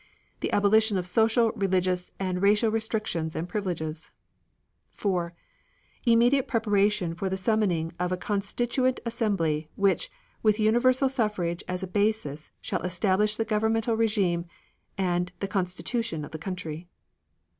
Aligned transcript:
The 0.39 0.51
abolition 0.51 0.97
of 0.97 1.05
social, 1.05 1.51
religious, 1.55 2.11
and 2.19 2.41
racial 2.41 2.71
restrictions 2.71 3.35
and 3.35 3.47
privileges. 3.47 4.09
4. 4.93 5.31
Immediate 6.07 6.47
preparation 6.47 7.13
for 7.13 7.29
the 7.29 7.37
summoning 7.37 7.93
of 7.99 8.11
a 8.11 8.17
Constituent 8.17 8.99
Assembly, 9.05 9.69
which, 9.75 10.09
with 10.41 10.59
universal 10.59 11.07
suffrage 11.07 11.63
as 11.67 11.83
a 11.83 11.87
basis, 11.87 12.49
shall 12.61 12.81
establish 12.81 13.37
the 13.37 13.45
governmental 13.45 13.95
regime 13.95 14.45
and 14.97 15.31
the 15.39 15.47
constitution 15.47 16.25
of 16.25 16.31
the 16.31 16.39
country. 16.39 16.87